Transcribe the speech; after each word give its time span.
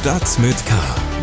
Stadt 0.00 0.38
mit 0.38 0.56
K. 0.64 0.74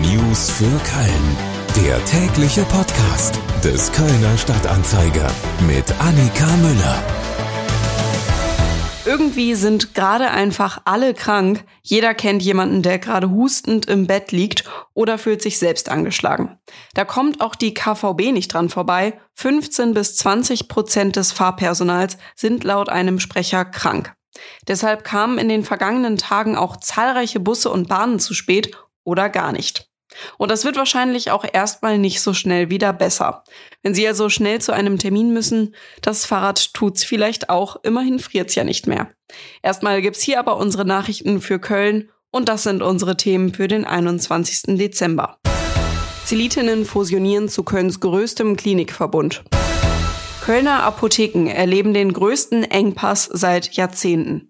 News 0.02 0.52
für 0.52 0.66
Köln. 0.66 1.38
Der 1.84 2.06
tägliche 2.06 2.62
Podcast 2.66 3.40
des 3.64 3.92
Kölner 3.92 4.38
Stadtanzeiger 4.38 5.32
mit 5.66 5.92
Annika 6.00 6.46
Müller. 6.58 7.04
Irgendwie 9.04 9.56
sind 9.56 9.96
gerade 9.96 10.30
einfach 10.30 10.82
alle 10.86 11.16
krank. 11.16 11.64
Jeder 11.82 12.14
kennt 12.14 12.44
jemanden, 12.44 12.84
der 12.84 13.00
gerade 13.00 13.32
hustend 13.32 13.88
im 13.88 14.06
Bett 14.06 14.32
liegt 14.32 14.66
oder 14.94 15.18
fühlt 15.18 15.42
sich 15.42 15.58
selbst 15.58 15.90
angeschlagen. 15.90 16.60
Da 16.94 17.04
kommt 17.04 17.42
auch 17.42 17.56
die 17.56 17.74
KVB 17.74 18.32
nicht 18.32 18.54
dran 18.54 18.70
vorbei. 18.70 19.20
15 19.34 19.96
bis 19.96 20.18
20 20.18 20.68
Prozent 20.68 21.16
des 21.16 21.32
Fahrpersonals 21.32 22.20
sind 22.36 22.64
laut 22.64 22.90
einem 22.90 23.20
Sprecher 23.20 23.66
krank. 23.66 24.14
Deshalb 24.68 25.04
kamen 25.04 25.38
in 25.38 25.50
den 25.50 25.64
vergangenen 25.64 26.18
Tagen 26.18 26.56
auch 26.56 26.78
zahlreiche 26.78 27.40
Busse 27.40 27.70
und 27.70 27.88
Bahnen 27.88 28.20
zu 28.20 28.34
spät 28.34 28.76
oder 29.04 29.30
gar 29.30 29.52
nicht. 29.52 29.90
Und 30.38 30.50
das 30.52 30.66
wird 30.66 30.78
wahrscheinlich 30.78 31.32
auch 31.32 31.46
erstmal 31.52 31.98
nicht 31.98 32.22
so 32.22 32.34
schnell 32.34 32.70
wieder 32.70 32.94
besser. 32.94 33.44
Wenn 33.84 33.94
Sie 33.94 34.08
also 34.08 34.30
schnell 34.30 34.60
zu 34.62 34.72
einem 34.72 34.98
Termin 34.98 35.34
müssen, 35.34 35.76
das 36.02 36.26
Fahrrad 36.26 36.74
tut's 36.74 37.04
vielleicht 37.04 37.50
auch, 37.50 37.78
immerhin 37.84 38.20
friert's 38.20 38.56
ja 38.56 38.64
nicht 38.64 38.88
mehr. 38.88 39.12
Erstmal 39.62 40.02
gibt's 40.02 40.22
hier 40.22 40.40
aber 40.40 40.58
unsere 40.58 40.86
Nachrichten 40.86 41.42
für 41.42 41.60
Köln 41.60 42.10
und 42.32 42.50
das 42.50 42.64
sind 42.64 42.82
unsere 42.82 43.18
Themen 43.18 43.54
für 43.54 43.68
den 43.68 43.86
21. 43.86 44.78
Dezember. 44.78 45.40
Zelitinnen 46.26 46.86
fusionieren 46.86 47.48
zu 47.48 47.64
Kölns 47.64 48.00
größtem 48.00 48.58
Klinikverbund. 48.58 49.44
Kölner 50.48 50.84
Apotheken 50.84 51.48
erleben 51.48 51.94
den 51.94 52.14
größten 52.14 52.64
Engpass 52.64 53.26
seit 53.26 53.74
Jahrzehnten. 53.74 54.50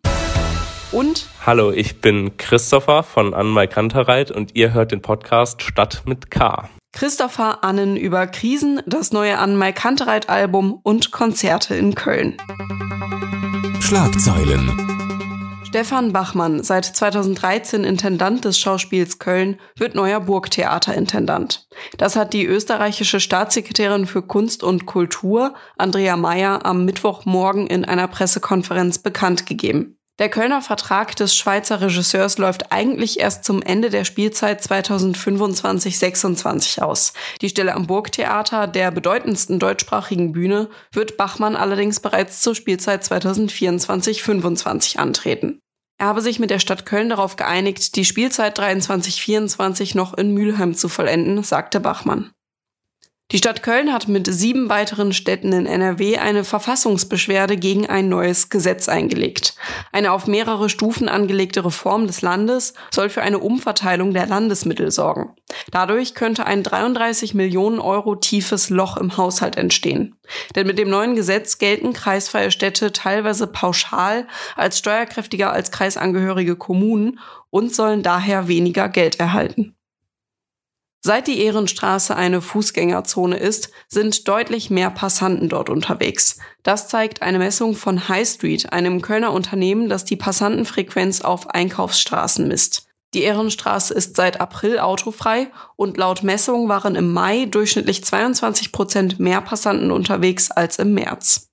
Und 0.92 1.26
Hallo, 1.44 1.72
ich 1.72 2.02
bin 2.02 2.38
Christopher 2.38 3.02
von 3.02 3.34
Anmai 3.34 3.66
Kantereit 3.66 4.30
und 4.30 4.56
ihr 4.56 4.73
hört 4.73 4.92
den 4.92 5.02
Podcast 5.02 5.64
Stadt 5.64 6.04
mit 6.06 6.30
K. 6.30 6.70
Christopher 6.94 7.64
Annen 7.64 7.98
über 7.98 8.28
Krisen, 8.28 8.80
das 8.86 9.12
neue 9.12 9.39
Anmai 9.39 9.72
Kantereit 9.72 10.30
Album 10.30 10.80
und 10.84 11.09
Konzerte 11.09 11.73
in 11.73 11.95
Köln. 11.95 12.38
Schlagzeilen. 13.80 14.97
Stefan 15.78 16.11
Bachmann, 16.11 16.64
seit 16.64 16.86
2013 16.86 17.83
Intendant 17.83 18.44
des 18.44 18.58
Schauspiels 18.58 19.20
Köln, 19.20 19.59
wird 19.75 19.94
neuer 19.94 20.20
Burgtheaterintendant. 20.20 21.67
Das 22.00 22.16
hat 22.16 22.33
die 22.33 22.47
österreichische 22.47 23.20
Staatssekretärin 23.20 24.08
für 24.08 24.23
Kunst 24.23 24.64
und 24.64 24.88
Kultur, 24.88 25.53
Andrea 25.78 26.17
Meyer, 26.17 26.66
am 26.66 26.83
Mittwochmorgen 26.83 27.67
in 27.67 27.86
einer 27.86 28.08
Pressekonferenz 28.08 28.98
bekannt 28.98 29.45
gegeben. 29.45 30.00
Der 30.17 30.30
Kölner 30.30 30.64
Vertrag 30.64 31.16
des 31.16 31.36
Schweizer 31.36 31.80
Regisseurs 31.80 32.39
läuft 32.39 32.72
eigentlich 32.72 33.20
erst 33.20 33.45
zum 33.45 33.61
Ende 33.61 33.92
der 33.92 34.03
Spielzeit 34.03 34.64
2025-26 34.64 36.81
aus. 36.81 37.14
Die 37.42 37.50
Stelle 37.50 37.75
am 37.75 37.86
Burgtheater, 37.86 38.66
der 38.66 38.89
bedeutendsten 38.89 39.59
deutschsprachigen 39.59 40.31
Bühne, 40.31 40.72
wird 40.92 41.17
Bachmann 41.17 41.55
allerdings 41.55 42.00
bereits 42.00 42.42
zur 42.42 42.55
Spielzeit 42.55 43.03
2024-25 43.03 44.98
antreten. 44.98 45.61
Er 46.00 46.08
habe 46.08 46.22
sich 46.22 46.40
mit 46.40 46.52
der 46.52 46.59
Stadt 46.59 46.86
Köln 46.86 47.09
darauf 47.09 47.38
geeinigt, 47.38 47.95
die 47.95 48.06
Spielzeit 48.06 48.59
23-24 48.59 49.98
noch 49.98 50.14
in 50.14 50.31
Mülheim 50.31 50.76
zu 50.76 50.89
vollenden, 50.89 51.42
sagte 51.44 51.80
Bachmann. 51.80 52.31
Die 53.33 53.39
Stadt 53.39 53.61
Köln 53.61 53.92
hat 53.92 54.08
mit 54.08 54.25
sieben 54.33 54.70
weiteren 54.70 55.11
Städten 55.11 55.52
in 55.52 55.66
NRW 55.66 56.17
eine 56.17 56.45
Verfassungsbeschwerde 56.45 57.58
gegen 57.58 57.86
ein 57.86 58.08
neues 58.08 58.50
Gesetz 58.50 58.88
eingelegt. 58.88 59.56
Eine 59.92 60.14
auf 60.14 60.28
mehrere 60.28 60.70
Stufen 60.70 61.09
angelegte 61.09 61.66
Reform 61.66 62.08
des 62.08 62.22
Landes 62.22 62.73
soll 62.89 63.09
für 63.09 63.23
eine 63.23 63.39
Umverteilung 63.39 64.14
der 64.14 64.28
Landesmittel 64.28 64.92
sorgen. 64.92 65.36
Dadurch 65.72 66.14
könnte 66.16 66.45
ein 66.45 66.64
33 66.64 67.33
Millionen 67.33 67.80
Euro 67.80 68.16
tiefes 68.16 68.70
Loch 68.70 68.95
im 68.95 69.17
Haushalt 69.17 69.58
entstehen. 69.58 70.15
Denn 70.55 70.65
mit 70.65 70.80
dem 70.80 70.89
neuen 70.89 71.17
Gesetz 71.17 71.58
gelten 71.58 71.92
kreisfreie 71.92 72.49
Städte 72.49 72.94
teilweise 72.94 73.48
pauschal 73.48 74.26
als 74.55 74.77
steuerkräftiger 74.77 75.52
als 75.52 75.71
kreisangehörige 75.71 76.55
Kommunen 76.55 77.20
und 77.49 77.76
sollen 77.76 78.04
daher 78.04 78.48
weniger 78.48 78.88
Geld 78.88 79.20
erhalten. 79.20 79.77
Seit 81.08 81.28
die 81.28 81.40
Ehrenstraße 81.40 82.18
eine 82.18 82.42
Fußgängerzone 82.42 83.38
ist, 83.38 83.72
sind 83.88 84.28
deutlich 84.28 84.70
mehr 84.70 84.90
Passanten 84.90 85.48
dort 85.48 85.70
unterwegs. 85.70 86.38
Das 86.64 86.90
zeigt 86.90 87.22
eine 87.22 87.40
Messung 87.40 87.76
von 87.76 88.10
High 88.10 88.28
Street, 88.28 88.73
einem 88.73 89.02
Kölner 89.02 89.32
Unternehmen, 89.32 89.88
das 89.88 90.04
die 90.04 90.18
Passantenfrequenz 90.18 91.22
auf 91.22 91.50
Einkaufsstraßen 91.50 92.45
misst. 92.45 92.90
Die 93.14 93.22
Ehrenstraße 93.22 93.94
ist 93.94 94.18
seit 94.18 94.42
April 94.42 94.80
autofrei 94.80 95.48
und 95.78 95.95
laut 95.95 96.23
Messung 96.23 96.68
waren 96.68 96.95
im 96.95 97.14
Mai 97.14 97.45
durchschnittlich 97.45 98.04
22 98.04 98.74
Prozent 98.74 99.18
mehr 99.18 99.39
Passanten 99.39 99.92
unterwegs 99.92 100.52
als 100.52 100.78
im 100.78 100.94
März. 100.94 101.50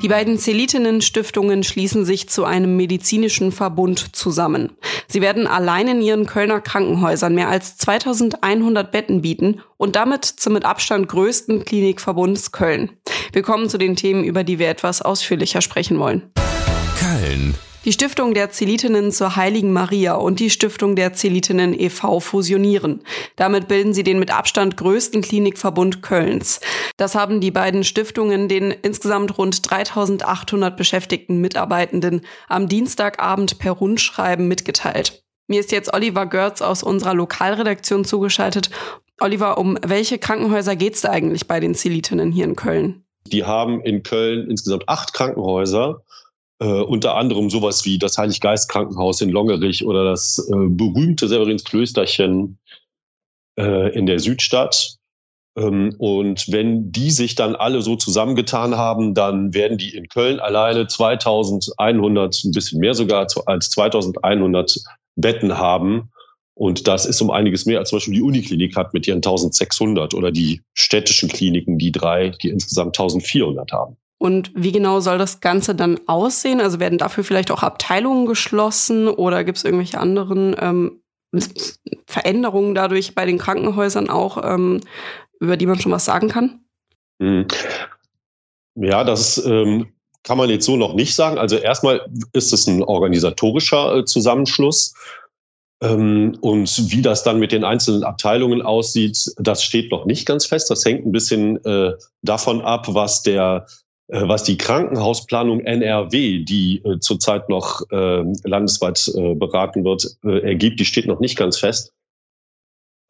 Die 0.00 0.08
beiden 0.08 0.38
Zelitinnen-Stiftungen 0.38 1.64
schließen 1.64 2.04
sich 2.04 2.28
zu 2.28 2.44
einem 2.44 2.76
medizinischen 2.76 3.50
Verbund 3.50 4.14
zusammen. 4.14 4.70
Sie 5.08 5.20
werden 5.20 5.48
allein 5.48 5.88
in 5.88 6.00
ihren 6.00 6.24
Kölner 6.24 6.60
Krankenhäusern 6.60 7.34
mehr 7.34 7.48
als 7.48 7.76
2100 7.78 8.92
Betten 8.92 9.22
bieten 9.22 9.60
und 9.76 9.96
damit 9.96 10.24
zum 10.24 10.52
mit 10.52 10.64
Abstand 10.64 11.08
größten 11.08 11.64
Klinikverbunds 11.64 12.52
Köln. 12.52 12.90
Wir 13.32 13.42
kommen 13.42 13.68
zu 13.68 13.76
den 13.76 13.96
Themen, 13.96 14.22
über 14.22 14.44
die 14.44 14.60
wir 14.60 14.68
etwas 14.68 15.02
ausführlicher 15.02 15.62
sprechen 15.62 15.98
wollen. 15.98 16.30
Köln. 17.00 17.54
Die 17.88 17.94
Stiftung 17.94 18.34
der 18.34 18.50
Zelitinnen 18.50 19.12
zur 19.12 19.36
Heiligen 19.36 19.72
Maria 19.72 20.16
und 20.16 20.40
die 20.40 20.50
Stiftung 20.50 20.94
der 20.94 21.14
Zelitinnen 21.14 21.72
e.V. 21.72 22.20
fusionieren. 22.20 23.00
Damit 23.36 23.66
bilden 23.66 23.94
sie 23.94 24.02
den 24.02 24.18
mit 24.18 24.30
Abstand 24.30 24.76
größten 24.76 25.22
Klinikverbund 25.22 26.02
Kölns. 26.02 26.60
Das 26.98 27.14
haben 27.14 27.40
die 27.40 27.50
beiden 27.50 27.84
Stiftungen 27.84 28.46
den 28.46 28.72
insgesamt 28.72 29.38
rund 29.38 29.70
3800 29.70 30.76
beschäftigten 30.76 31.40
Mitarbeitenden 31.40 32.26
am 32.46 32.68
Dienstagabend 32.68 33.58
per 33.58 33.72
Rundschreiben 33.72 34.46
mitgeteilt. 34.48 35.22
Mir 35.46 35.60
ist 35.60 35.72
jetzt 35.72 35.94
Oliver 35.94 36.26
Görz 36.26 36.60
aus 36.60 36.82
unserer 36.82 37.14
Lokalredaktion 37.14 38.04
zugeschaltet. 38.04 38.68
Oliver, 39.18 39.56
um 39.56 39.78
welche 39.82 40.18
Krankenhäuser 40.18 40.76
geht 40.76 40.96
es 40.96 41.00
da 41.00 41.08
eigentlich 41.08 41.48
bei 41.48 41.58
den 41.58 41.74
Zelitinnen 41.74 42.32
hier 42.32 42.44
in 42.44 42.54
Köln? 42.54 43.06
Die 43.28 43.44
haben 43.44 43.80
in 43.80 44.02
Köln 44.02 44.50
insgesamt 44.50 44.86
acht 44.90 45.14
Krankenhäuser 45.14 46.02
äh, 46.60 46.66
unter 46.66 47.16
anderem 47.16 47.50
sowas 47.50 47.84
wie 47.84 47.98
das 47.98 48.18
Heiliggeist-Krankenhaus 48.18 49.20
in 49.20 49.30
Longerich 49.30 49.84
oder 49.84 50.04
das 50.04 50.38
äh, 50.50 50.54
berühmte 50.68 51.28
Severinsklösterchen 51.28 52.58
äh, 53.58 53.94
in 53.94 54.06
der 54.06 54.18
Südstadt. 54.18 54.96
Ähm, 55.56 55.94
und 55.98 56.50
wenn 56.50 56.90
die 56.90 57.10
sich 57.10 57.34
dann 57.34 57.56
alle 57.56 57.82
so 57.82 57.96
zusammengetan 57.96 58.76
haben, 58.76 59.14
dann 59.14 59.54
werden 59.54 59.78
die 59.78 59.94
in 59.94 60.08
Köln 60.08 60.40
alleine 60.40 60.86
2100, 60.86 62.44
ein 62.44 62.52
bisschen 62.52 62.80
mehr 62.80 62.94
sogar 62.94 63.26
als 63.46 63.70
2100 63.70 64.78
Betten 65.16 65.58
haben. 65.58 66.10
Und 66.54 66.88
das 66.88 67.06
ist 67.06 67.20
um 67.20 67.30
einiges 67.30 67.66
mehr 67.66 67.78
als 67.78 67.90
zum 67.90 67.98
Beispiel 67.98 68.14
die 68.14 68.22
Uniklinik 68.22 68.76
hat 68.76 68.92
mit 68.92 69.06
ihren 69.06 69.18
1600 69.18 70.12
oder 70.14 70.32
die 70.32 70.62
städtischen 70.74 71.28
Kliniken, 71.28 71.78
die 71.78 71.92
drei, 71.92 72.30
die 72.30 72.48
insgesamt 72.48 72.98
1400 72.98 73.70
haben. 73.70 73.96
Und 74.18 74.50
wie 74.54 74.72
genau 74.72 74.98
soll 74.98 75.16
das 75.16 75.40
Ganze 75.40 75.74
dann 75.74 76.00
aussehen? 76.06 76.60
Also 76.60 76.80
werden 76.80 76.98
dafür 76.98 77.22
vielleicht 77.22 77.50
auch 77.52 77.62
Abteilungen 77.62 78.26
geschlossen 78.26 79.08
oder 79.08 79.44
gibt 79.44 79.58
es 79.58 79.64
irgendwelche 79.64 79.98
anderen 79.98 80.56
ähm, 80.60 81.00
Veränderungen 82.06 82.74
dadurch 82.74 83.14
bei 83.14 83.26
den 83.26 83.38
Krankenhäusern 83.38 84.10
auch, 84.10 84.42
ähm, 84.42 84.80
über 85.40 85.56
die 85.56 85.66
man 85.66 85.78
schon 85.78 85.92
was 85.92 86.04
sagen 86.04 86.28
kann? 86.28 86.64
Hm. 87.22 87.46
Ja, 88.74 89.04
das 89.04 89.44
ähm, 89.44 89.92
kann 90.22 90.38
man 90.38 90.50
jetzt 90.50 90.66
so 90.66 90.76
noch 90.76 90.94
nicht 90.94 91.14
sagen. 91.14 91.38
Also 91.38 91.56
erstmal 91.56 92.08
ist 92.32 92.52
es 92.52 92.66
ein 92.66 92.82
organisatorischer 92.82 93.98
äh, 93.98 94.04
Zusammenschluss. 94.04 94.94
Ähm, 95.80 96.36
und 96.40 96.90
wie 96.90 97.02
das 97.02 97.22
dann 97.22 97.38
mit 97.38 97.52
den 97.52 97.64
einzelnen 97.64 98.02
Abteilungen 98.02 98.62
aussieht, 98.62 99.32
das 99.36 99.62
steht 99.62 99.92
noch 99.92 100.06
nicht 100.06 100.26
ganz 100.26 100.46
fest. 100.46 100.70
Das 100.70 100.84
hängt 100.84 101.06
ein 101.06 101.12
bisschen 101.12 101.64
äh, 101.64 101.92
davon 102.22 102.60
ab, 102.62 102.86
was 102.88 103.22
der 103.22 103.66
was 104.08 104.42
die 104.42 104.56
Krankenhausplanung 104.56 105.60
NRW, 105.60 106.44
die 106.44 106.82
äh, 106.84 106.98
zurzeit 106.98 107.48
noch 107.48 107.82
äh, 107.90 108.24
landesweit 108.44 109.10
äh, 109.14 109.34
beraten 109.34 109.84
wird, 109.84 110.16
äh, 110.24 110.40
ergibt, 110.40 110.80
die 110.80 110.86
steht 110.86 111.06
noch 111.06 111.20
nicht 111.20 111.36
ganz 111.36 111.58
fest. 111.58 111.92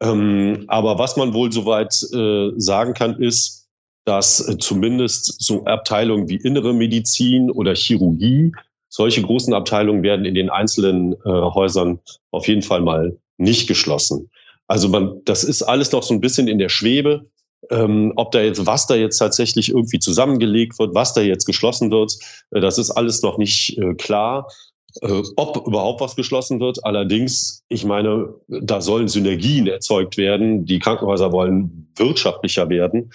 Ähm, 0.01 0.65
aber 0.67 0.99
was 0.99 1.17
man 1.17 1.33
wohl 1.33 1.51
soweit 1.51 1.93
äh, 2.13 2.51
sagen 2.57 2.93
kann, 2.93 3.21
ist, 3.21 3.67
dass 4.05 4.47
äh, 4.47 4.57
zumindest 4.57 5.41
so 5.41 5.65
Abteilungen 5.65 6.29
wie 6.29 6.37
innere 6.37 6.73
Medizin 6.73 7.51
oder 7.51 7.75
Chirurgie, 7.75 8.51
solche 8.89 9.21
großen 9.21 9.53
Abteilungen 9.53 10.03
werden 10.03 10.25
in 10.25 10.33
den 10.33 10.49
einzelnen 10.49 11.13
äh, 11.13 11.17
Häusern 11.25 11.99
auf 12.31 12.47
jeden 12.47 12.61
Fall 12.61 12.81
mal 12.81 13.17
nicht 13.37 13.67
geschlossen. 13.67 14.29
Also 14.67 14.89
man, 14.89 15.21
das 15.25 15.43
ist 15.43 15.61
alles 15.61 15.91
noch 15.91 16.03
so 16.03 16.13
ein 16.13 16.21
bisschen 16.21 16.47
in 16.47 16.59
der 16.59 16.69
Schwebe. 16.69 17.25
Ähm, 17.71 18.13
ob 18.15 18.31
da 18.31 18.41
jetzt, 18.41 18.65
was 18.65 18.87
da 18.87 18.95
jetzt 18.95 19.17
tatsächlich 19.17 19.69
irgendwie 19.69 19.99
zusammengelegt 19.99 20.79
wird, 20.79 20.95
was 20.95 21.13
da 21.13 21.21
jetzt 21.21 21.45
geschlossen 21.45 21.91
wird, 21.91 22.13
äh, 22.51 22.61
das 22.61 22.77
ist 22.77 22.91
alles 22.91 23.21
noch 23.21 23.37
nicht 23.37 23.77
äh, 23.77 23.93
klar. 23.95 24.47
äh, 25.01 25.21
ob 25.35 25.67
überhaupt 25.67 26.01
was 26.01 26.15
geschlossen 26.15 26.59
wird. 26.59 26.83
Allerdings, 26.85 27.63
ich 27.69 27.85
meine, 27.85 28.33
da 28.47 28.81
sollen 28.81 29.07
Synergien 29.07 29.67
erzeugt 29.67 30.17
werden. 30.17 30.65
Die 30.65 30.79
Krankenhäuser 30.79 31.31
wollen 31.31 31.91
wirtschaftlicher 31.95 32.69
werden. 32.69 33.11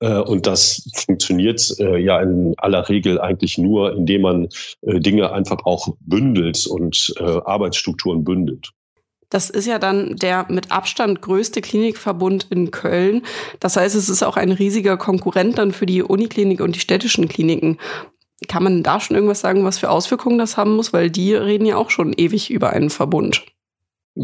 Äh, 0.00 0.18
und 0.18 0.46
das 0.46 0.88
funktioniert 0.94 1.74
äh, 1.78 1.98
ja 1.98 2.20
in 2.20 2.54
aller 2.58 2.88
Regel 2.88 3.20
eigentlich 3.20 3.58
nur, 3.58 3.94
indem 3.94 4.22
man 4.22 4.48
äh, 4.82 5.00
Dinge 5.00 5.32
einfach 5.32 5.64
auch 5.64 5.88
bündelt 6.00 6.66
und 6.66 7.14
Arbeitsstrukturen 7.18 8.24
bündelt. 8.24 8.70
Das 9.30 9.50
ist 9.50 9.66
ja 9.66 9.78
dann 9.78 10.16
der 10.16 10.46
mit 10.48 10.70
Abstand 10.70 11.20
größte 11.20 11.60
Klinikverbund 11.60 12.46
in 12.50 12.70
Köln. 12.70 13.22
Das 13.60 13.76
heißt, 13.76 13.94
es 13.96 14.08
ist 14.08 14.22
auch 14.22 14.36
ein 14.36 14.52
riesiger 14.52 14.96
Konkurrent 14.96 15.58
dann 15.58 15.72
für 15.72 15.86
die 15.86 16.02
Uniklinik 16.02 16.60
und 16.60 16.76
die 16.76 16.80
städtischen 16.80 17.28
Kliniken. 17.28 17.78
Kann 18.48 18.62
man 18.62 18.82
da 18.82 19.00
schon 19.00 19.16
irgendwas 19.16 19.40
sagen, 19.40 19.64
was 19.64 19.78
für 19.78 19.90
Auswirkungen 19.90 20.38
das 20.38 20.56
haben 20.56 20.76
muss? 20.76 20.92
Weil 20.92 21.10
die 21.10 21.34
reden 21.34 21.66
ja 21.66 21.76
auch 21.76 21.90
schon 21.90 22.12
ewig 22.12 22.50
über 22.50 22.70
einen 22.70 22.90
Verbund. 22.90 23.44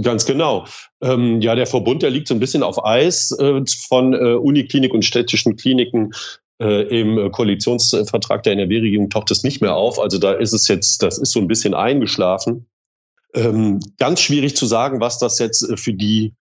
Ganz 0.03 0.25
genau. 0.25 0.67
Ähm, 1.03 1.41
ja, 1.41 1.55
der 1.55 1.67
Verbund, 1.67 2.03
der 2.03 2.11
liegt 2.11 2.29
so 2.29 2.35
ein 2.35 2.41
bisschen 2.41 2.63
auf 2.63 2.85
Eis 2.85 3.31
äh, 3.33 3.61
von 3.89 4.15
äh, 4.15 4.35
Uniklinik 4.35 4.95
und 4.95 5.05
städtischen 5.05 5.57
Kliniken. 5.57 6.13
Äh, 6.61 7.01
Im 7.01 7.31
Koalitionsvertrag 7.33 8.43
der 8.43 8.55
NRW-Regierung 8.55 9.11
taucht 9.11 9.31
es 9.31 9.43
nicht 9.43 9.61
mehr 9.61 9.75
auf. 9.75 9.99
Also 9.99 10.19
da 10.19 10.33
ist 10.33 10.53
es 10.53 10.69
jetzt, 10.69 11.03
das 11.03 11.19
ist 11.19 11.33
so 11.33 11.41
ein 11.41 11.49
bisschen 11.49 11.75
eingeschlafen. 11.75 12.67
Ähm, 13.35 13.81
ganz 13.99 14.21
schwierig 14.21 14.57
zu 14.57 14.67
sagen, 14.67 15.01
was 15.01 15.19
das 15.19 15.39
jetzt 15.39 15.63
äh, 15.63 15.77
für 15.77 15.95
die 15.95 16.35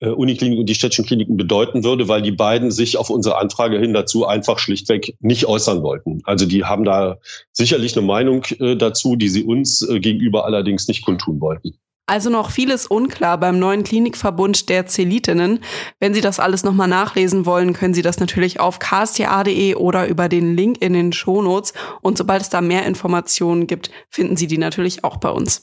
äh, 0.00 0.08
Uniklinik 0.08 0.58
und 0.58 0.66
die 0.66 0.74
städtischen 0.74 1.04
Kliniken 1.04 1.36
bedeuten 1.36 1.84
würde, 1.84 2.08
weil 2.08 2.22
die 2.22 2.32
beiden 2.32 2.70
sich 2.70 2.96
auf 2.96 3.10
unsere 3.10 3.36
Anfrage 3.36 3.78
hin 3.78 3.92
dazu 3.92 4.26
einfach 4.26 4.58
schlichtweg 4.58 5.16
nicht 5.20 5.46
äußern 5.46 5.82
wollten. 5.82 6.22
Also 6.24 6.46
die 6.46 6.64
haben 6.64 6.84
da 6.84 7.18
sicherlich 7.52 7.96
eine 7.96 8.06
Meinung 8.06 8.44
äh, 8.58 8.76
dazu, 8.76 9.16
die 9.16 9.28
sie 9.28 9.44
uns 9.44 9.82
äh, 9.82 10.00
gegenüber 10.00 10.44
allerdings 10.46 10.88
nicht 10.88 11.04
kundtun 11.04 11.40
wollten. 11.40 11.74
Also 12.06 12.28
noch 12.28 12.50
vieles 12.50 12.86
unklar 12.88 13.38
beim 13.38 13.60
neuen 13.60 13.84
Klinikverbund 13.84 14.68
der 14.68 14.86
Zelitinnen. 14.86 15.60
Wenn 16.00 16.12
Sie 16.12 16.20
das 16.20 16.40
alles 16.40 16.64
nochmal 16.64 16.88
nachlesen 16.88 17.46
wollen, 17.46 17.72
können 17.72 17.94
Sie 17.94 18.02
das 18.02 18.18
natürlich 18.18 18.58
auf 18.58 18.80
ksta.de 18.80 19.76
oder 19.76 20.08
über 20.08 20.28
den 20.28 20.56
Link 20.56 20.82
in 20.82 20.92
den 20.92 21.12
Shownotes. 21.12 21.72
Und 22.02 22.18
sobald 22.18 22.42
es 22.42 22.48
da 22.48 22.62
mehr 22.62 22.84
Informationen 22.84 23.68
gibt, 23.68 23.92
finden 24.08 24.36
Sie 24.36 24.48
die 24.48 24.58
natürlich 24.58 25.04
auch 25.04 25.18
bei 25.18 25.30
uns. 25.30 25.60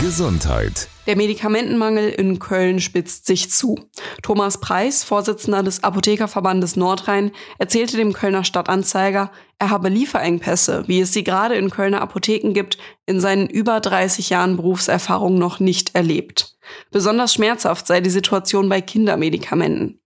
Gesundheit. 0.00 0.88
Der 1.08 1.16
Medikamentenmangel 1.16 2.10
in 2.10 2.38
Köln 2.38 2.80
spitzt 2.80 3.26
sich 3.26 3.50
zu. 3.50 3.80
Thomas 4.22 4.60
Preis, 4.60 5.02
Vorsitzender 5.02 5.64
des 5.64 5.82
Apothekerverbandes 5.82 6.76
Nordrhein, 6.76 7.32
erzählte 7.58 7.96
dem 7.96 8.12
Kölner 8.12 8.44
Stadtanzeiger, 8.44 9.32
er 9.58 9.70
habe 9.70 9.88
Lieferengpässe, 9.88 10.84
wie 10.86 11.00
es 11.00 11.12
sie 11.12 11.24
gerade 11.24 11.56
in 11.56 11.70
Kölner 11.70 12.00
Apotheken 12.00 12.52
gibt, 12.52 12.78
in 13.06 13.20
seinen 13.20 13.48
über 13.48 13.80
30 13.80 14.30
Jahren 14.30 14.56
Berufserfahrung 14.56 15.36
noch 15.36 15.58
nicht 15.58 15.96
erlebt. 15.96 16.56
Besonders 16.92 17.34
schmerzhaft 17.34 17.88
sei 17.88 18.00
die 18.00 18.10
Situation 18.10 18.68
bei 18.68 18.80
Kindermedikamenten. 18.80 20.00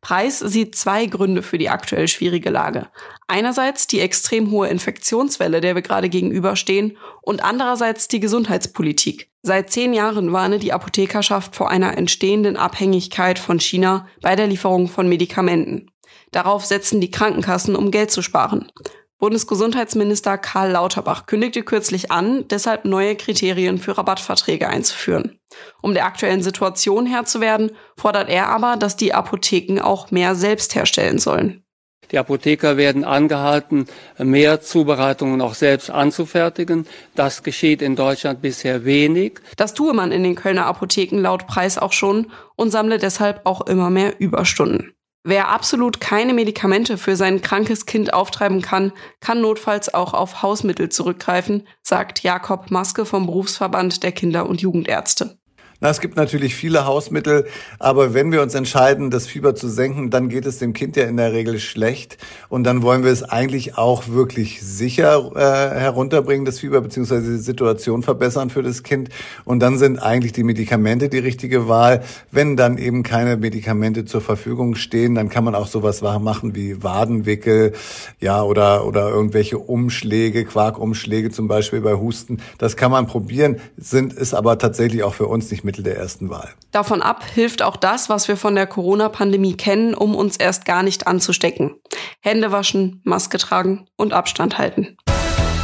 Preis 0.00 0.38
sieht 0.38 0.76
zwei 0.76 1.06
Gründe 1.06 1.42
für 1.42 1.58
die 1.58 1.68
aktuell 1.68 2.08
schwierige 2.08 2.50
Lage. 2.50 2.88
Einerseits 3.26 3.86
die 3.86 4.00
extrem 4.00 4.50
hohe 4.50 4.68
Infektionswelle, 4.68 5.60
der 5.60 5.74
wir 5.74 5.82
gerade 5.82 6.08
gegenüberstehen, 6.08 6.96
und 7.22 7.44
andererseits 7.44 8.08
die 8.08 8.20
Gesundheitspolitik. 8.20 9.30
Seit 9.42 9.70
zehn 9.70 9.94
Jahren 9.94 10.32
warne 10.32 10.58
die 10.58 10.72
Apothekerschaft 10.72 11.54
vor 11.54 11.70
einer 11.70 11.96
entstehenden 11.96 12.56
Abhängigkeit 12.56 13.38
von 13.38 13.60
China 13.60 14.06
bei 14.20 14.36
der 14.36 14.46
Lieferung 14.46 14.88
von 14.88 15.08
Medikamenten. 15.08 15.90
Darauf 16.32 16.64
setzen 16.64 17.00
die 17.00 17.10
Krankenkassen, 17.10 17.76
um 17.76 17.90
Geld 17.90 18.10
zu 18.10 18.22
sparen. 18.22 18.70
Bundesgesundheitsminister 19.18 20.38
Karl 20.38 20.70
Lauterbach 20.72 21.26
kündigte 21.26 21.64
kürzlich 21.64 22.12
an, 22.12 22.46
deshalb 22.48 22.84
neue 22.84 23.16
Kriterien 23.16 23.78
für 23.78 23.98
Rabattverträge 23.98 24.68
einzuführen. 24.68 25.40
Um 25.82 25.92
der 25.92 26.04
aktuellen 26.04 26.42
Situation 26.42 27.06
Herr 27.06 27.24
zu 27.24 27.40
werden, 27.40 27.72
fordert 27.96 28.28
er 28.28 28.48
aber, 28.48 28.76
dass 28.76 28.96
die 28.96 29.14
Apotheken 29.14 29.80
auch 29.80 30.12
mehr 30.12 30.36
selbst 30.36 30.76
herstellen 30.76 31.18
sollen. 31.18 31.64
Die 32.10 32.18
Apotheker 32.18 32.76
werden 32.76 33.04
angehalten, 33.04 33.86
mehr 34.18 34.60
Zubereitungen 34.60 35.40
auch 35.40 35.54
selbst 35.54 35.90
anzufertigen. 35.90 36.86
Das 37.14 37.42
geschieht 37.42 37.82
in 37.82 37.96
Deutschland 37.96 38.40
bisher 38.40 38.84
wenig. 38.84 39.40
Das 39.56 39.74
tue 39.74 39.92
man 39.92 40.12
in 40.12 40.22
den 40.22 40.34
Kölner 40.34 40.66
Apotheken 40.66 41.18
laut 41.20 41.46
Preis 41.46 41.78
auch 41.78 41.92
schon 41.92 42.30
und 42.56 42.70
sammle 42.70 42.98
deshalb 42.98 43.42
auch 43.44 43.66
immer 43.66 43.90
mehr 43.90 44.20
Überstunden. 44.20 44.92
Wer 45.24 45.48
absolut 45.48 46.00
keine 46.00 46.32
Medikamente 46.32 46.96
für 46.96 47.16
sein 47.16 47.42
krankes 47.42 47.84
Kind 47.84 48.14
auftreiben 48.14 48.62
kann, 48.62 48.92
kann 49.20 49.42
notfalls 49.42 49.92
auch 49.92 50.14
auf 50.14 50.42
Hausmittel 50.42 50.88
zurückgreifen, 50.88 51.66
sagt 51.82 52.22
Jakob 52.22 52.70
Maske 52.70 53.04
vom 53.04 53.26
Berufsverband 53.26 54.02
der 54.02 54.12
Kinder- 54.12 54.48
und 54.48 54.62
Jugendärzte. 54.62 55.38
Na, 55.80 55.90
es 55.90 56.00
gibt 56.00 56.16
natürlich 56.16 56.56
viele 56.56 56.86
Hausmittel, 56.86 57.46
aber 57.78 58.12
wenn 58.12 58.32
wir 58.32 58.42
uns 58.42 58.52
entscheiden, 58.56 59.12
das 59.12 59.28
Fieber 59.28 59.54
zu 59.54 59.68
senken, 59.68 60.10
dann 60.10 60.28
geht 60.28 60.44
es 60.44 60.58
dem 60.58 60.72
Kind 60.72 60.96
ja 60.96 61.04
in 61.04 61.16
der 61.16 61.32
Regel 61.32 61.60
schlecht 61.60 62.18
und 62.48 62.64
dann 62.64 62.82
wollen 62.82 63.04
wir 63.04 63.12
es 63.12 63.22
eigentlich 63.22 63.78
auch 63.78 64.08
wirklich 64.08 64.60
sicher 64.60 65.30
äh, 65.36 65.78
herunterbringen, 65.78 66.44
das 66.44 66.58
Fieber 66.58 66.80
beziehungsweise 66.80 67.30
die 67.30 67.38
Situation 67.38 68.02
verbessern 68.02 68.50
für 68.50 68.64
das 68.64 68.82
Kind 68.82 69.10
und 69.44 69.60
dann 69.60 69.78
sind 69.78 70.00
eigentlich 70.00 70.32
die 70.32 70.42
Medikamente 70.42 71.08
die 71.08 71.20
richtige 71.20 71.68
Wahl. 71.68 72.02
Wenn 72.32 72.56
dann 72.56 72.76
eben 72.76 73.04
keine 73.04 73.36
Medikamente 73.36 74.04
zur 74.04 74.20
Verfügung 74.20 74.74
stehen, 74.74 75.14
dann 75.14 75.28
kann 75.28 75.44
man 75.44 75.54
auch 75.54 75.68
sowas 75.68 76.02
machen 76.02 76.56
wie 76.56 76.82
Wadenwickel, 76.82 77.72
ja 78.18 78.42
oder 78.42 78.84
oder 78.84 79.10
irgendwelche 79.10 79.58
Umschläge, 79.58 80.44
Quarkumschläge 80.44 81.30
zum 81.30 81.46
Beispiel 81.46 81.82
bei 81.82 81.94
Husten. 81.94 82.38
Das 82.58 82.76
kann 82.76 82.90
man 82.90 83.06
probieren, 83.06 83.60
sind 83.76 84.12
ist 84.12 84.34
aber 84.34 84.58
tatsächlich 84.58 85.04
auch 85.04 85.14
für 85.14 85.28
uns 85.28 85.52
nicht 85.52 85.67
Mittel 85.68 85.84
der 85.84 85.98
ersten 85.98 86.30
Wahl. 86.30 86.54
Davon 86.72 87.02
ab 87.02 87.22
hilft 87.22 87.60
auch 87.60 87.76
das, 87.76 88.08
was 88.08 88.26
wir 88.26 88.38
von 88.38 88.54
der 88.54 88.66
Corona-Pandemie 88.66 89.54
kennen, 89.54 89.92
um 89.92 90.14
uns 90.14 90.38
erst 90.38 90.64
gar 90.64 90.82
nicht 90.82 91.06
anzustecken. 91.06 91.76
Hände 92.20 92.52
waschen, 92.52 93.02
Maske 93.04 93.36
tragen 93.36 93.86
und 93.96 94.14
Abstand 94.14 94.56
halten. 94.56 94.96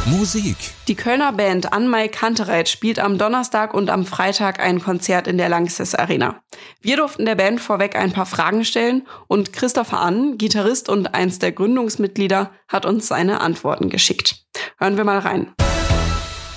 Musik. 0.05 0.57
Die 0.87 0.93
Kölner 0.93 1.33
Band 1.33 1.73
Anmai 1.73 2.07
Kantereit 2.07 2.69
spielt 2.69 2.99
am 2.99 3.17
Donnerstag 3.17 3.73
und 3.73 3.89
am 3.89 4.05
Freitag 4.05 4.59
ein 4.59 4.79
Konzert 4.79 5.25
in 5.27 5.39
der 5.39 5.49
Lanxess 5.49 5.95
Arena. 5.95 6.41
Wir 6.79 6.97
durften 6.97 7.25
der 7.25 7.33
Band 7.33 7.59
vorweg 7.59 7.95
ein 7.95 8.11
paar 8.11 8.27
Fragen 8.27 8.63
stellen 8.63 9.07
und 9.27 9.53
Christopher 9.53 10.01
Ann, 10.01 10.37
Gitarrist 10.37 10.89
und 10.89 11.15
eins 11.15 11.39
der 11.39 11.53
Gründungsmitglieder, 11.53 12.51
hat 12.67 12.85
uns 12.85 13.07
seine 13.07 13.41
Antworten 13.41 13.89
geschickt. 13.89 14.45
Hören 14.77 14.97
wir 14.97 15.05
mal 15.05 15.17
rein. 15.17 15.55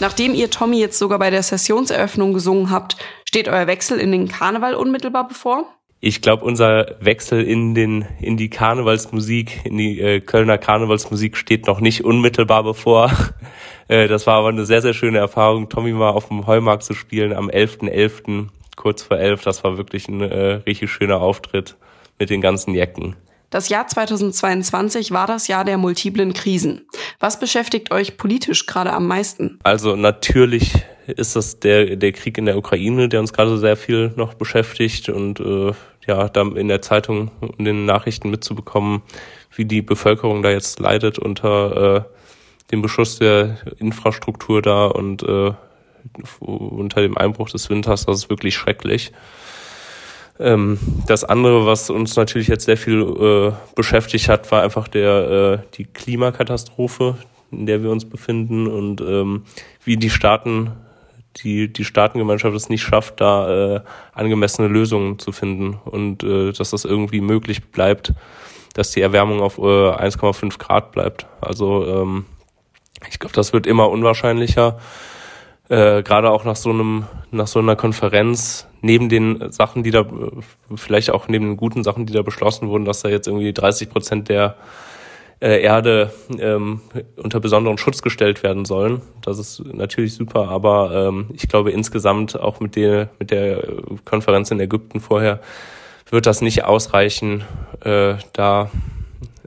Nachdem 0.00 0.34
ihr 0.34 0.50
Tommy 0.50 0.78
jetzt 0.78 0.98
sogar 0.98 1.18
bei 1.18 1.30
der 1.30 1.42
Sessionseröffnung 1.42 2.32
gesungen 2.32 2.70
habt, 2.70 2.96
steht 3.24 3.48
euer 3.48 3.66
Wechsel 3.66 3.98
in 3.98 4.12
den 4.12 4.28
Karneval 4.28 4.74
unmittelbar 4.74 5.26
bevor? 5.26 5.66
Ich 6.00 6.22
glaube, 6.22 6.44
unser 6.44 6.94
Wechsel 7.00 7.42
in 7.42 7.74
den 7.74 8.06
in 8.20 8.36
die 8.36 8.50
Karnevalsmusik, 8.50 9.62
in 9.64 9.76
die 9.76 10.00
äh, 10.00 10.20
Kölner 10.20 10.56
Karnevalsmusik 10.56 11.36
steht 11.36 11.66
noch 11.66 11.80
nicht 11.80 12.04
unmittelbar 12.04 12.62
bevor. 12.62 13.10
äh, 13.88 14.06
das 14.06 14.28
war 14.28 14.34
aber 14.34 14.48
eine 14.50 14.64
sehr 14.64 14.80
sehr 14.80 14.94
schöne 14.94 15.18
Erfahrung, 15.18 15.68
Tommy 15.68 15.90
mal 15.90 16.10
auf 16.10 16.28
dem 16.28 16.46
Heumarkt 16.46 16.84
zu 16.84 16.94
spielen 16.94 17.32
am 17.32 17.48
11.11. 17.48 17.90
.11., 17.90 18.46
kurz 18.76 19.02
vor 19.02 19.18
elf. 19.18 19.42
Das 19.42 19.64
war 19.64 19.76
wirklich 19.76 20.06
ein 20.06 20.20
äh, 20.20 20.60
richtig 20.66 20.92
schöner 20.92 21.20
Auftritt 21.20 21.76
mit 22.20 22.30
den 22.30 22.40
ganzen 22.40 22.74
Jecken. 22.74 23.16
Das 23.50 23.70
Jahr 23.70 23.86
2022 23.86 25.10
war 25.10 25.26
das 25.26 25.48
Jahr 25.48 25.64
der 25.64 25.78
multiplen 25.78 26.34
Krisen. 26.34 26.82
Was 27.18 27.40
beschäftigt 27.40 27.90
euch 27.90 28.18
politisch 28.18 28.66
gerade 28.66 28.92
am 28.92 29.06
meisten? 29.06 29.58
Also 29.62 29.96
natürlich 29.96 30.74
ist 31.06 31.34
das 31.34 31.58
der, 31.58 31.96
der 31.96 32.12
Krieg 32.12 32.36
in 32.36 32.44
der 32.44 32.58
Ukraine, 32.58 33.08
der 33.08 33.20
uns 33.20 33.32
gerade 33.32 33.56
sehr 33.56 33.76
viel 33.76 34.12
noch 34.16 34.34
beschäftigt 34.34 35.08
und 35.08 35.40
äh, 35.40 35.72
ja, 36.06 36.28
da 36.28 36.42
in 36.42 36.68
der 36.68 36.82
Zeitung 36.82 37.30
in 37.56 37.64
den 37.64 37.86
Nachrichten 37.86 38.28
mitzubekommen, 38.30 39.02
wie 39.54 39.64
die 39.64 39.80
Bevölkerung 39.80 40.42
da 40.42 40.50
jetzt 40.50 40.78
leidet 40.78 41.18
unter 41.18 41.96
äh, 41.96 42.70
dem 42.70 42.82
Beschuss 42.82 43.18
der 43.18 43.56
Infrastruktur 43.78 44.60
da 44.60 44.86
und 44.86 45.22
äh, 45.22 45.52
unter 46.40 47.00
dem 47.00 47.16
Einbruch 47.16 47.48
des 47.48 47.70
Winters, 47.70 48.04
das 48.04 48.18
ist 48.18 48.30
wirklich 48.30 48.54
schrecklich. 48.54 49.12
Ähm, 50.40 50.78
das 51.06 51.24
andere, 51.24 51.66
was 51.66 51.90
uns 51.90 52.16
natürlich 52.16 52.48
jetzt 52.48 52.64
sehr 52.64 52.76
viel 52.76 53.02
äh, 53.02 53.52
beschäftigt 53.74 54.28
hat, 54.28 54.50
war 54.52 54.62
einfach 54.62 54.88
der 54.88 55.62
äh, 55.62 55.76
die 55.76 55.84
Klimakatastrophe, 55.84 57.16
in 57.50 57.66
der 57.66 57.82
wir 57.82 57.90
uns 57.90 58.08
befinden 58.08 58.66
und 58.66 59.00
ähm, 59.00 59.44
wie 59.84 59.96
die 59.96 60.10
Staaten 60.10 60.72
die 61.42 61.72
die 61.72 61.84
Staatengemeinschaft 61.84 62.56
es 62.56 62.68
nicht 62.68 62.82
schafft, 62.82 63.20
da 63.20 63.76
äh, 63.76 63.80
angemessene 64.12 64.68
Lösungen 64.68 65.18
zu 65.18 65.32
finden 65.32 65.78
und 65.84 66.22
äh, 66.22 66.52
dass 66.52 66.70
das 66.70 66.84
irgendwie 66.84 67.20
möglich 67.20 67.70
bleibt, 67.70 68.12
dass 68.74 68.90
die 68.90 69.00
Erwärmung 69.00 69.40
auf 69.40 69.58
äh, 69.58 69.62
1,5 69.62 70.58
Grad 70.58 70.92
bleibt. 70.92 71.26
Also 71.40 71.86
ähm, 71.86 72.26
ich 73.08 73.18
glaube, 73.18 73.34
das 73.34 73.52
wird 73.52 73.66
immer 73.66 73.88
unwahrscheinlicher 73.90 74.78
äh, 75.68 76.02
gerade 76.02 76.30
auch 76.30 76.44
nach 76.44 76.56
so 76.56 76.70
einem, 76.70 77.06
nach 77.30 77.46
so 77.46 77.58
einer 77.58 77.76
Konferenz, 77.76 78.66
neben 78.80 79.08
den 79.08 79.52
Sachen, 79.52 79.82
die 79.82 79.90
da, 79.90 80.06
vielleicht 80.74 81.10
auch 81.10 81.28
neben 81.28 81.46
den 81.46 81.56
guten 81.56 81.84
Sachen, 81.84 82.06
die 82.06 82.12
da 82.12 82.22
beschlossen 82.22 82.68
wurden, 82.68 82.84
dass 82.84 83.02
da 83.02 83.08
jetzt 83.08 83.26
irgendwie 83.26 83.52
30 83.52 83.90
Prozent 83.90 84.28
der 84.28 84.56
äh, 85.40 85.62
Erde 85.62 86.12
ähm, 86.38 86.80
unter 87.16 87.40
besonderen 87.40 87.78
Schutz 87.78 88.02
gestellt 88.02 88.42
werden 88.42 88.64
sollen. 88.64 89.02
Das 89.22 89.38
ist 89.38 89.62
natürlich 89.72 90.14
super, 90.14 90.48
aber 90.48 91.08
ähm, 91.08 91.30
ich 91.32 91.48
glaube 91.48 91.70
insgesamt 91.70 92.38
auch 92.38 92.60
mit 92.60 92.76
der, 92.76 93.10
mit 93.18 93.30
der 93.30 93.62
Konferenz 94.04 94.50
in 94.50 94.60
Ägypten 94.60 95.00
vorher 95.00 95.40
wird 96.10 96.26
das 96.26 96.40
nicht 96.40 96.64
ausreichen, 96.64 97.44
äh, 97.84 98.14
da 98.32 98.70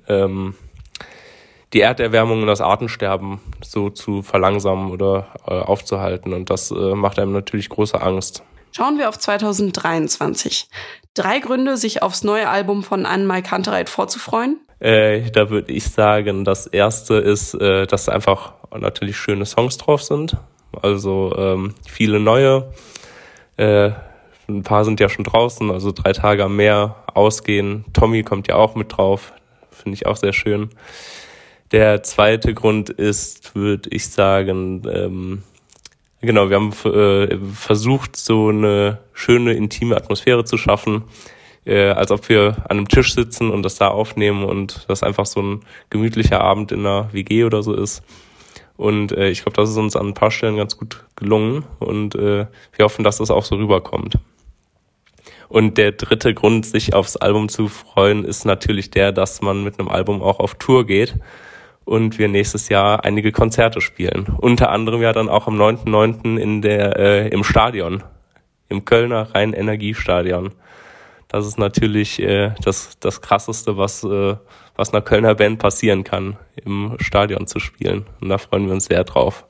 ähm, 0.07 0.55
die 1.73 1.81
Erderwärmung 1.81 2.41
und 2.41 2.47
das 2.47 2.61
Artensterben 2.61 3.39
so 3.61 3.89
zu 3.89 4.21
verlangsamen 4.21 4.91
oder 4.91 5.27
äh, 5.47 5.51
aufzuhalten. 5.51 6.33
Und 6.33 6.49
das 6.49 6.71
äh, 6.71 6.95
macht 6.95 7.19
einem 7.19 7.31
natürlich 7.31 7.69
große 7.69 8.01
Angst. 8.01 8.43
Schauen 8.73 8.97
wir 8.97 9.09
auf 9.09 9.19
2023. 9.19 10.67
Drei 11.13 11.39
Gründe, 11.39 11.75
sich 11.77 12.01
aufs 12.01 12.23
neue 12.23 12.49
Album 12.49 12.83
von 12.83 13.05
Anne-Mai 13.05 13.41
Kantereit 13.41 13.89
vorzufreuen? 13.89 14.59
Äh, 14.79 15.29
da 15.31 15.49
würde 15.49 15.71
ich 15.73 15.83
sagen, 15.85 16.45
das 16.45 16.67
erste 16.67 17.15
ist, 17.15 17.53
äh, 17.53 17.85
dass 17.85 18.09
einfach 18.09 18.53
natürlich 18.77 19.17
schöne 19.17 19.45
Songs 19.45 19.77
drauf 19.77 20.03
sind. 20.03 20.37
Also 20.81 21.35
ähm, 21.37 21.75
viele 21.87 22.19
neue. 22.19 22.71
Äh, 23.57 23.91
ein 24.47 24.63
paar 24.63 24.85
sind 24.85 24.99
ja 24.99 25.09
schon 25.09 25.25
draußen, 25.25 25.69
also 25.69 25.91
drei 25.91 26.13
Tage 26.13 26.45
am 26.45 26.55
Meer 26.55 26.95
ausgehen. 27.13 27.85
Tommy 27.93 28.23
kommt 28.23 28.47
ja 28.47 28.55
auch 28.55 28.75
mit 28.75 28.97
drauf. 28.97 29.33
Finde 29.71 29.95
ich 29.95 30.05
auch 30.05 30.17
sehr 30.17 30.33
schön. 30.33 30.69
Der 31.71 32.03
zweite 32.03 32.53
Grund 32.53 32.89
ist, 32.89 33.55
würde 33.55 33.89
ich 33.91 34.09
sagen, 34.09 34.83
ähm, 34.93 35.43
genau, 36.19 36.49
wir 36.49 36.57
haben 36.57 36.73
äh, 36.83 37.37
versucht, 37.53 38.17
so 38.17 38.49
eine 38.49 38.99
schöne, 39.13 39.53
intime 39.53 39.95
Atmosphäre 39.95 40.43
zu 40.43 40.57
schaffen, 40.57 41.03
äh, 41.65 41.91
als 41.91 42.11
ob 42.11 42.27
wir 42.27 42.57
an 42.67 42.77
einem 42.77 42.87
Tisch 42.89 43.13
sitzen 43.13 43.49
und 43.51 43.63
das 43.63 43.75
da 43.75 43.87
aufnehmen 43.87 44.43
und 44.43 44.83
das 44.89 45.01
einfach 45.01 45.25
so 45.25 45.41
ein 45.41 45.61
gemütlicher 45.89 46.41
Abend 46.41 46.73
in 46.73 46.81
einer 46.81 47.13
WG 47.13 47.45
oder 47.45 47.63
so 47.63 47.73
ist. 47.73 48.03
Und 48.75 49.13
äh, 49.13 49.29
ich 49.29 49.43
glaube, 49.43 49.55
das 49.55 49.69
ist 49.69 49.77
uns 49.77 49.95
an 49.95 50.07
ein 50.07 50.13
paar 50.13 50.31
Stellen 50.31 50.57
ganz 50.57 50.77
gut 50.77 51.05
gelungen 51.15 51.63
und 51.79 52.15
äh, 52.15 52.47
wir 52.75 52.85
hoffen, 52.85 53.05
dass 53.05 53.19
das 53.19 53.31
auch 53.31 53.45
so 53.45 53.55
rüberkommt. 53.55 54.15
Und 55.47 55.77
der 55.77 55.93
dritte 55.93 56.33
Grund, 56.33 56.65
sich 56.65 56.93
aufs 56.93 57.15
Album 57.15 57.47
zu 57.47 57.69
freuen, 57.69 58.25
ist 58.25 58.43
natürlich 58.43 58.89
der, 58.89 59.13
dass 59.13 59.41
man 59.41 59.63
mit 59.63 59.79
einem 59.79 59.87
Album 59.87 60.21
auch 60.21 60.39
auf 60.39 60.55
Tour 60.55 60.85
geht 60.85 61.15
und 61.85 62.19
wir 62.19 62.27
nächstes 62.27 62.69
Jahr 62.69 63.03
einige 63.03 63.31
Konzerte 63.31 63.81
spielen. 63.81 64.27
Unter 64.39 64.69
anderem 64.69 65.01
ja 65.01 65.13
dann 65.13 65.29
auch 65.29 65.47
am 65.47 65.55
9.9. 65.55 66.37
in 66.37 66.61
der 66.61 66.97
äh, 66.97 67.27
im 67.29 67.43
Stadion, 67.43 68.03
im 68.69 68.85
Kölner 68.85 69.33
Rhein-Energiestadion. 69.33 70.53
Das 71.27 71.47
ist 71.47 71.57
natürlich 71.57 72.21
äh, 72.21 72.53
das 72.63 72.99
das 72.99 73.21
krasseste, 73.21 73.77
was 73.77 74.03
äh, 74.03 74.35
was 74.75 74.93
einer 74.93 75.01
Kölner 75.01 75.35
Band 75.35 75.59
passieren 75.59 76.03
kann, 76.03 76.37
im 76.63 76.95
Stadion 76.99 77.47
zu 77.47 77.59
spielen. 77.59 78.05
Und 78.19 78.29
da 78.29 78.37
freuen 78.37 78.67
wir 78.67 78.73
uns 78.73 78.85
sehr 78.85 79.03
drauf. 79.03 79.45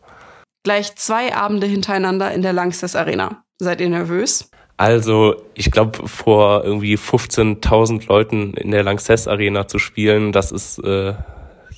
Gleich 0.64 0.96
zwei 0.96 1.34
Abende 1.36 1.68
hintereinander 1.68 2.32
in 2.32 2.42
der 2.42 2.54
Langsess 2.54 2.96
Arena. 2.96 3.44
Seid 3.58 3.82
ihr 3.82 3.90
nervös? 3.90 4.50
Also, 4.82 5.36
ich 5.54 5.70
glaube, 5.70 6.08
vor 6.08 6.64
irgendwie 6.64 6.96
15.000 6.96 8.08
Leuten 8.08 8.56
in 8.56 8.72
der 8.72 8.82
Lanxess 8.82 9.28
Arena 9.28 9.68
zu 9.68 9.78
spielen, 9.78 10.32
das 10.32 10.52
ist 10.52 10.80
äh, 10.80 11.14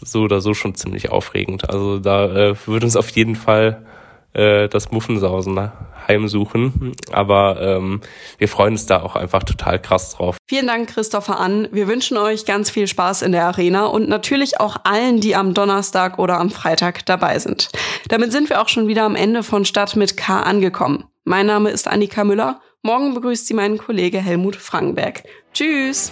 so 0.05 0.21
oder 0.21 0.41
so 0.41 0.53
schon 0.53 0.75
ziemlich 0.75 1.09
aufregend. 1.09 1.69
Also 1.69 1.99
da 1.99 2.25
äh, 2.25 2.55
würde 2.65 2.85
uns 2.85 2.95
auf 2.95 3.09
jeden 3.09 3.35
Fall 3.35 3.85
äh, 4.33 4.67
das 4.67 4.91
Muffensausen 4.91 5.71
heimsuchen. 6.07 6.95
Aber 7.11 7.61
ähm, 7.61 8.01
wir 8.37 8.47
freuen 8.47 8.73
uns 8.73 8.85
da 8.85 9.01
auch 9.01 9.15
einfach 9.15 9.43
total 9.43 9.79
krass 9.79 10.15
drauf. 10.15 10.37
Vielen 10.47 10.67
Dank, 10.67 10.89
Christopher 10.89 11.39
Ann. 11.39 11.67
Wir 11.71 11.87
wünschen 11.87 12.17
euch 12.17 12.45
ganz 12.45 12.69
viel 12.69 12.87
Spaß 12.87 13.21
in 13.21 13.31
der 13.31 13.45
Arena 13.45 13.85
und 13.85 14.09
natürlich 14.09 14.59
auch 14.59 14.77
allen, 14.83 15.19
die 15.19 15.35
am 15.35 15.53
Donnerstag 15.53 16.19
oder 16.19 16.39
am 16.39 16.49
Freitag 16.49 17.05
dabei 17.05 17.39
sind. 17.39 17.69
Damit 18.09 18.31
sind 18.31 18.49
wir 18.49 18.61
auch 18.61 18.69
schon 18.69 18.87
wieder 18.87 19.03
am 19.03 19.15
Ende 19.15 19.43
von 19.43 19.65
Stadt 19.65 19.95
mit 19.95 20.17
K 20.17 20.41
angekommen. 20.41 21.05
Mein 21.23 21.45
Name 21.45 21.69
ist 21.69 21.87
Annika 21.87 22.23
Müller. 22.23 22.59
Morgen 22.81 23.13
begrüßt 23.13 23.47
sie 23.47 23.53
meinen 23.53 23.77
Kollege 23.77 24.19
Helmut 24.19 24.57
Frankenberg. 24.57 25.23
Tschüss! 25.53 26.11